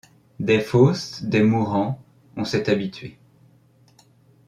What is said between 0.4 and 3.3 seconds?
fosses, des mourants; on s'est habitué;